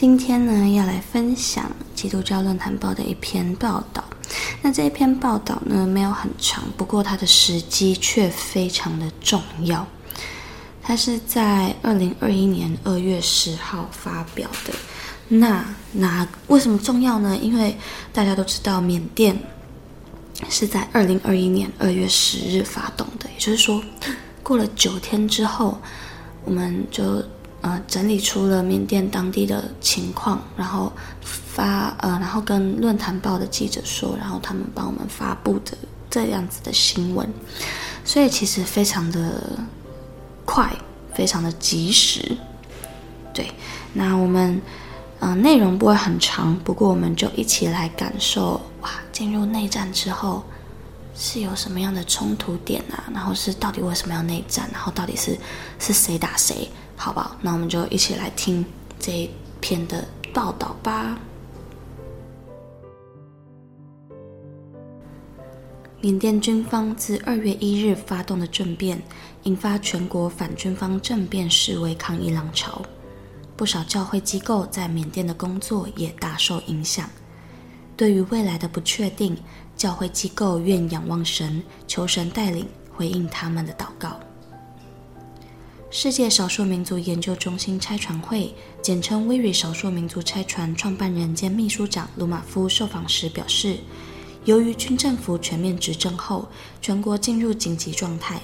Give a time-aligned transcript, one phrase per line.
[0.00, 4.04] 今天呢，要来分享基督教论坛报的一篇报道。
[4.62, 9.84] 那这一篇报道呢，没有很长，不过它的时机却非常的重要。
[10.80, 14.72] 它是在二零二一年二月十号发表的。
[15.26, 17.36] 那那为什么重要呢？
[17.36, 17.76] 因为
[18.12, 19.36] 大家都知道缅甸。
[20.48, 23.82] 是在二零二一年二月十日发动的，也就是说，
[24.44, 25.76] 过了九天之后，
[26.44, 27.20] 我们就
[27.68, 35.76] 呃整理出了缅甸当地的情况，然后发呃，然后跟论坛报的记者说，然后他们帮我们发布的
[36.08, 37.28] 这样子的新闻，
[38.04, 39.58] 所以其实非常的
[40.44, 40.70] 快，
[41.14, 42.36] 非常的及时。
[43.32, 43.50] 对，
[43.92, 44.60] 那我们。
[45.20, 50.44] 嗯、内容不会很长，不过我们就一起来感受哇，进入内战之后
[51.12, 53.02] 是有什么样的冲突点啊？
[53.12, 54.70] 然后是到底为什么要内战？
[54.72, 55.36] 然后到底是
[55.80, 56.70] 是谁打谁？
[56.98, 57.36] 好不好？
[57.40, 58.62] 那我们就一起来听
[58.98, 61.16] 这一篇的报道吧。
[66.00, 69.00] 缅甸军方自二月一日发动的政变，
[69.44, 72.82] 引发全国反军方政变示威抗议浪潮。
[73.56, 77.08] 不少教会机构在缅甸的工作也大受影响。
[77.96, 79.36] 对于未来的不确定，
[79.76, 84.20] 教会机构愿仰望神，求神带领，回应他们的祷告。
[85.90, 93.78] 世界少数民族研究中心拆船会（简称 WIRI 少数民族拆船）创办人兼秘书长鲁马夫受访时表示，
[94.44, 96.46] 由于军政府全面执政后，
[96.82, 98.42] 全国进入紧急状态，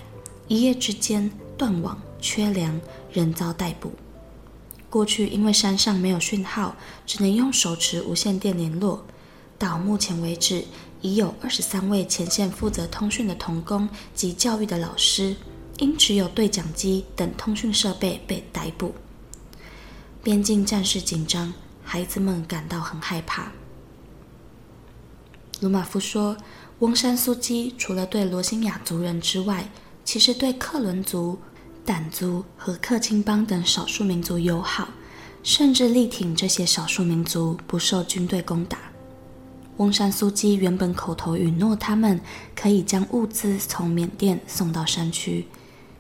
[0.49, 2.81] 一夜之间断网、缺粮，
[3.13, 3.93] 人遭逮捕。
[4.89, 6.75] 过去因为山上没有讯号，
[7.05, 9.05] 只能用手持无线电联络。
[9.59, 10.65] 到目前为止，
[11.03, 15.37] 已有二十三位前线负责通讯的同工及教育的老师，
[15.79, 18.95] 因持有对讲机等通讯设备被逮捕。
[20.23, 21.53] 边境战事紧张，
[21.83, 23.53] 孩子们感到很害怕。
[25.61, 26.37] 鲁马夫说
[26.81, 29.71] ：“翁山苏姬除了对罗兴亚族人之外，
[30.05, 31.39] 其实对克伦族。”
[31.87, 34.89] 掸族和克钦邦等少数民族友好，
[35.43, 38.79] 甚至力挺这些少数民族不受军队攻打。
[39.77, 42.19] 翁山苏姬原本口头允诺他们
[42.57, 45.47] 可以将物资从缅甸送到山区，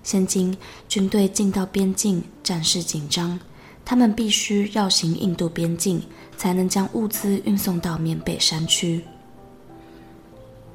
[0.04, 0.56] 现今
[0.88, 3.40] 军队进到边境，战事紧张，
[3.84, 6.00] 他们必须绕行印度边境，
[6.36, 9.02] 才能将物资运送到缅北山区。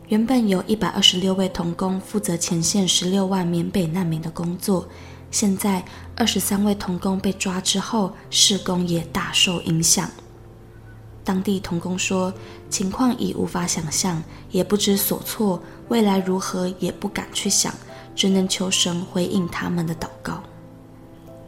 [0.07, 4.89] 原本有一百二十六位童工负责前线十六万缅北难民的工作，
[5.29, 5.85] 现在
[6.15, 10.09] 二十三位童工被抓之后，事工也大受影响。
[11.23, 12.33] 当地童工说，
[12.71, 17.71] 情况已无法想象，也不知所措，未来如何也不敢去想，
[18.19, 20.43] 只能求神回应他们的祷告。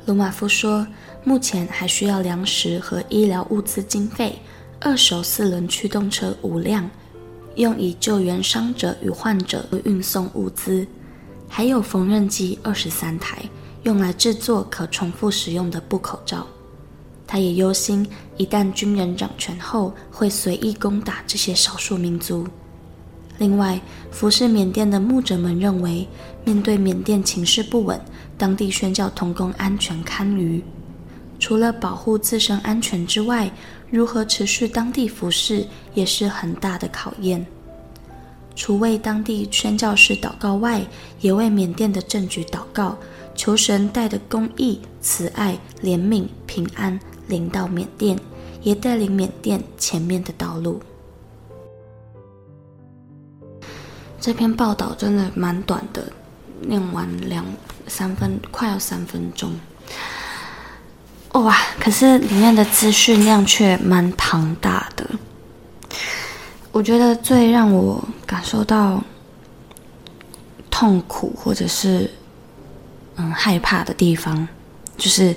[0.05, 0.87] 鲁马夫说，
[1.21, 4.39] 目前还需要粮食和医疗物资经费，
[4.79, 6.89] 二手四轮驱动车五辆。
[7.55, 10.87] 用以救援伤者与患者运送物资，
[11.49, 13.43] 还有缝纫机二十三台，
[13.83, 16.47] 用来制作可重复使用的布口罩。
[17.27, 18.07] 他也忧心，
[18.37, 22.47] 一旦军人掌权后，会随意攻打这些少数民族。
[23.41, 26.07] 另外，服侍缅甸的牧者们认为，
[26.45, 27.99] 面对缅甸情势不稳，
[28.37, 30.63] 当地宣教同工安全堪虞。
[31.39, 33.51] 除了保护自身安全之外，
[33.89, 35.65] 如何持续当地服事
[35.95, 37.43] 也是很大的考验。
[38.55, 40.85] 除为当地宣教士祷告外，
[41.19, 42.95] 也为缅甸的政局祷告，
[43.33, 48.15] 求神带的公义、慈爱、怜悯、平安临到缅甸，
[48.61, 50.79] 也带领缅甸前面的道路。
[54.21, 56.05] 这篇报道真的蛮短的，
[56.61, 57.43] 念完两
[57.87, 59.51] 三分，快要三分钟。
[61.31, 65.09] 哇，可是里面的资讯量却蛮庞大的。
[66.71, 69.03] 我觉得最让我感受到
[70.69, 72.11] 痛苦或者是
[73.15, 74.47] 嗯害怕的地方，
[74.97, 75.35] 就是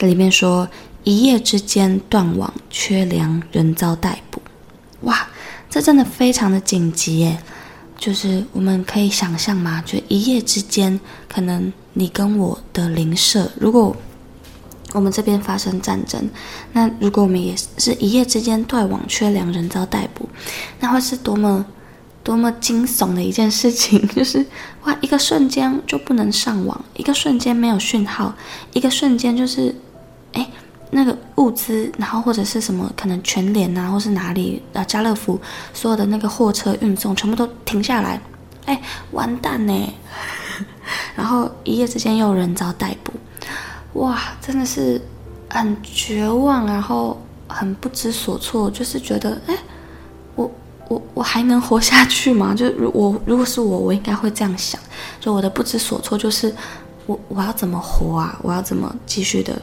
[0.00, 0.68] 里面说
[1.04, 4.42] 一夜之间断网、缺粮，人遭逮捕。
[5.00, 5.26] 哇，
[5.70, 7.42] 这真的非常的紧急耶！
[8.06, 9.82] 就是我们可以想象吗？
[9.84, 13.96] 就一夜之间，可能你跟我的邻舍，如果
[14.92, 16.30] 我们这边发生战争，
[16.72, 20.28] 那如果我们也是一夜之间断网、缺粮、人遭逮捕，
[20.78, 21.66] 那会是多么
[22.22, 24.00] 多么惊悚的一件事情！
[24.14, 24.46] 就是
[24.84, 28.32] 哇，一个瞬间就不能上网，一个瞬间没有讯号，
[28.72, 29.74] 一个瞬间就是
[30.34, 30.48] 哎。
[30.90, 35.38] 那个物资，然后或者是什么，可能全联啊，或是哪里啊，家乐福
[35.74, 38.20] 所有的那个货车运送全部都停下来，
[38.66, 38.80] 哎，
[39.10, 39.94] 完蛋呢！
[41.16, 43.12] 然后一夜之间又有人遭逮捕，
[44.00, 45.00] 哇，真的是
[45.50, 49.58] 很绝望，然后很不知所措，就是觉得，哎，
[50.36, 50.50] 我
[50.88, 52.54] 我我还能活下去吗？
[52.54, 54.80] 就如我如果是我，我应该会这样想，
[55.20, 56.54] 就我的不知所措就是，
[57.06, 58.38] 我我要怎么活啊？
[58.42, 59.60] 我要怎么继续的？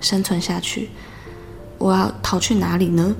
[0.00, 0.90] 生存下去，
[1.78, 3.14] 我要逃去哪里呢？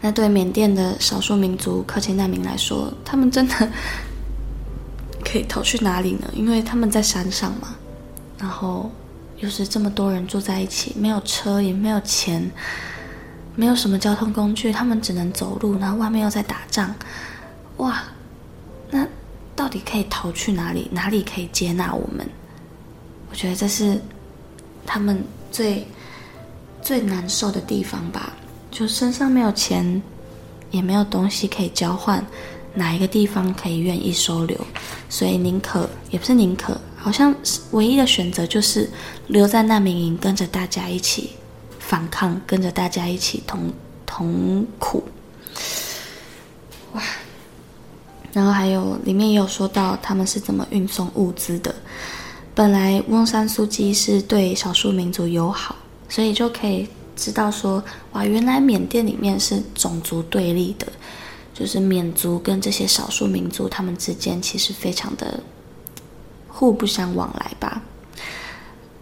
[0.00, 3.70] 那对缅甸的少数民族克钦难民来说，他们真的
[5.24, 6.28] 可以逃去哪里呢？
[6.34, 7.76] 因为他们在山上嘛，
[8.38, 8.90] 然后
[9.38, 12.50] 又是这么多人住在一起，没有车，也没有钱，
[13.54, 16.94] 没有什么交通工具，他们只能走路，然后外面又在打仗，
[17.76, 18.02] 哇！
[18.90, 19.06] 那
[19.54, 20.88] 到底可以逃去哪里？
[20.92, 22.28] 哪里可以接纳我们？
[23.30, 24.00] 我觉得这是。
[24.86, 25.86] 他们最
[26.82, 28.32] 最难受的地方吧，
[28.70, 30.02] 就身上没有钱，
[30.70, 32.24] 也没有东西可以交换，
[32.74, 34.58] 哪一个地方可以愿意收留？
[35.08, 37.34] 所以宁可也不是宁可，好像
[37.72, 38.88] 唯一的选择就是
[39.26, 41.30] 留在难民营，跟着大家一起
[41.78, 43.72] 反抗，跟着大家一起同
[44.06, 45.04] 同苦。
[46.92, 47.02] 哇！
[48.32, 51.74] 然后还有里面也有说到他们是怎么运送物资的。
[52.60, 55.74] 本来翁山苏姬是对少数民族友好，
[56.10, 56.86] 所以就可以
[57.16, 60.86] 知道说，哇，原来缅甸里面是种族对立的，
[61.54, 65.42] 就是缅族跟这些少数民族他们之间其实非常的
[66.48, 67.82] 互不相往来吧。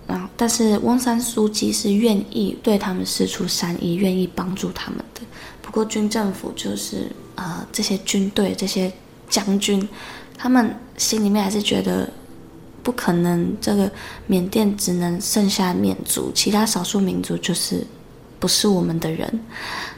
[0.07, 5.21] 啊，但是翁山苏姬是愿意对他们释出善意，愿意帮助他们的。
[5.61, 8.93] 不过军政府就是呃这些军队这些
[9.29, 9.89] 将军，
[10.37, 12.09] 他们心里面还是觉得。
[12.89, 13.93] 不可能，这个
[14.27, 17.87] 缅甸只能剩下缅族，其他少数民族就是
[18.41, 19.29] 不是我们的人，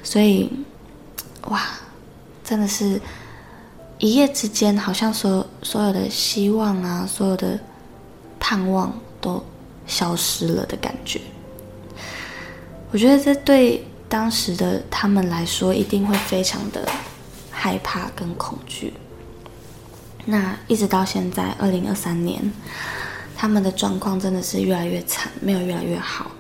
[0.03, 0.51] 所以，
[1.43, 1.63] 哇，
[2.43, 3.01] 真的是
[3.99, 7.61] 一夜之间，好像所所有的希望啊，所有的
[8.41, 9.41] 盼望都
[9.87, 11.21] 消失了的感觉。
[12.91, 16.89] 我觉得这对当时的他们来说，一定会非常的
[17.53, 18.93] 害怕跟恐惧。
[20.31, 22.41] 那一直到现在，二零二三年，
[23.37, 26.31] 他们的状况真的是越来越惨，没有越来越好。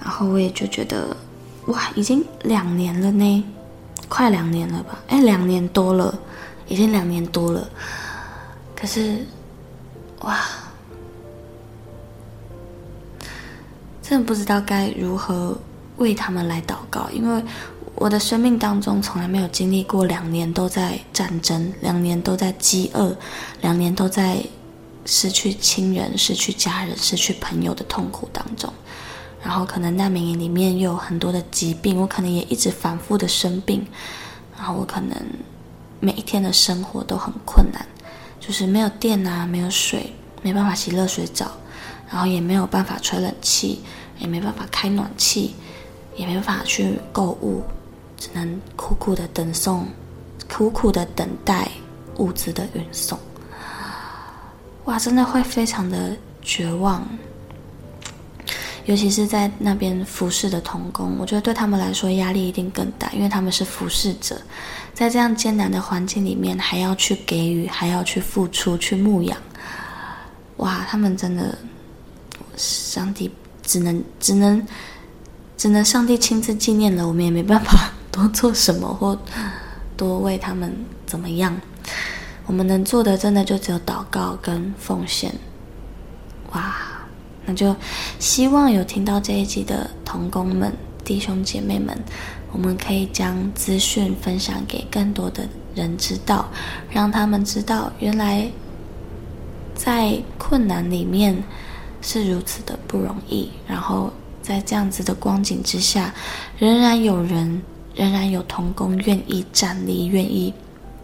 [0.00, 1.14] 然后我也就觉得，
[1.66, 3.44] 哇，已经两年了呢，
[4.08, 4.98] 快两年了吧？
[5.08, 6.18] 哎，两年多了，
[6.68, 7.68] 已经两年多了。
[8.74, 9.26] 可是，
[10.20, 10.40] 哇，
[14.00, 15.54] 真的不知道该如何
[15.98, 17.42] 为他们来祷告，因为。
[18.00, 23.16] 我的生命当中从来没有经历过两年都在战争，两年都在饥饿，
[23.60, 24.40] 两年都在
[25.04, 28.72] 失去亲人、失去家人、失去朋友的痛苦当中。
[29.42, 33.84] 然后可能难民营里面又有很多的疾病，我可能也一直反复的生病。
[34.56, 35.16] 然后我可能
[35.98, 37.84] 每一天的生活都很困难，
[38.38, 41.50] 就是没有电啊，没有水，没办法洗热水澡，
[42.08, 43.80] 然后也没有办法吹冷气，
[44.20, 45.56] 也没办法开暖气，
[46.16, 47.64] 也没办法去购物。
[48.18, 49.86] 只能苦苦的等送，
[50.50, 51.68] 苦苦的等待
[52.16, 53.18] 物资的运送。
[54.84, 57.06] 哇，真的会非常的绝望，
[58.86, 64.40] 尤其是在那边服侍的童工，我觉得对他们来说压力一定更大，因为他们是服侍者，
[64.94, 69.36] 在这样艰难的环境里面，还要去给予，还要去付出，去牧养。
[70.56, 71.56] 哇，他们真的，
[72.56, 73.30] 上帝
[73.62, 74.66] 只能只能
[75.58, 77.92] 只能上帝亲自纪念了，我们也没办法。
[78.18, 79.16] 多做什么或
[79.96, 80.74] 多为他们
[81.06, 81.56] 怎么样？
[82.46, 85.32] 我们能做的真的就只有祷告跟奉献。
[86.52, 86.74] 哇，
[87.46, 87.76] 那就
[88.18, 90.72] 希望有听到这一集的同工们、
[91.04, 91.96] 弟兄姐妹们，
[92.50, 96.48] 我们可以将资讯分享给更多的人知道，
[96.90, 98.50] 让他们知道原来
[99.74, 101.40] 在困难里面
[102.02, 104.12] 是如此的不容易，然后。
[104.40, 106.14] 在这样子的光景之下，
[106.58, 107.60] 仍然有人，
[107.94, 110.52] 仍然有同工愿意站立，愿意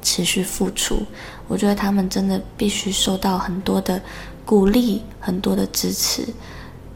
[0.03, 1.03] 持续付出。
[1.49, 4.01] 我觉得他们真的必须受到很多的
[4.45, 6.27] 鼓励，很多的支持，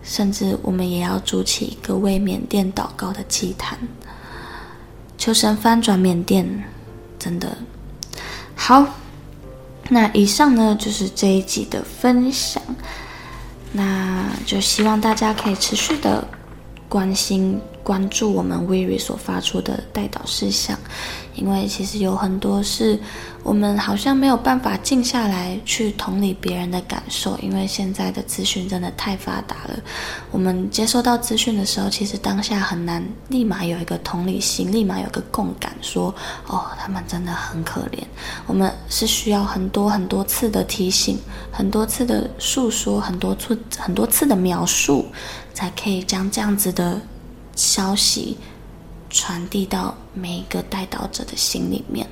[0.02, 3.78] 甚至我们也要筑起一个为缅甸祷告的祭坛，
[5.16, 6.64] 求神翻转缅甸。
[7.18, 7.58] 真的
[8.54, 8.86] 好。
[9.88, 12.62] 那以上呢，就是这一集的分享。
[13.72, 16.26] 那就希望大家可以持续的
[16.88, 20.78] 关心、关注我们 WIRI 所发出的代导事项。
[21.34, 22.98] 因为其实有很多是
[23.44, 29.78] 我们好像没有办法静下来去同理别人的感受，因为现在的资讯真的太发达了。
[30.32, 36.12] 我们接收到资讯的时候，其实当下很难立马有一个同理心，立马有个共感，说
[36.48, 38.02] 哦，他们真的很可怜。
[38.48, 41.16] 我们是需要很多很多次的提醒，
[41.52, 45.06] 很多次的诉说，很多次很多次的描述，
[45.54, 47.00] 才可以将这样子的
[47.58, 48.38] 消息。
[49.10, 52.06] 传递到每一个代祷者的心里面，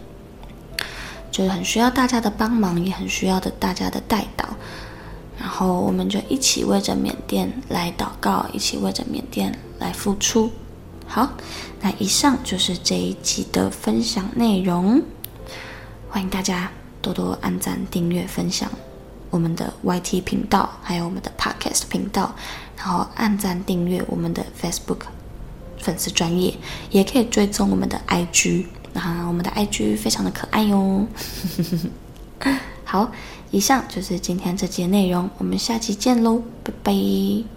[1.31, 4.47] 就是很需要大家的帮忙，也很需要的大家的代祷。
[5.39, 10.51] 然后我们就一起为着缅甸来祷告，一起为着缅甸来付出。
[11.07, 11.31] 好，
[11.83, 15.03] 那以上就是这一集的分享内容。
[16.09, 16.73] 欢迎大家
[17.03, 18.71] 多多按赞、订阅、分享
[19.29, 22.35] 我们的 YT 频道，还有我们的 Podcast 频道，
[22.75, 25.01] 然后按赞订阅我们的 Facebook。
[25.87, 26.53] 粉丝专业
[26.91, 31.07] 也可以追踪我们的 IG，那我们的 IG 非常的可爱哟。
[32.83, 33.13] 好，
[33.53, 37.56] 以上就是今天这集内容，我们下期见喽，拜拜。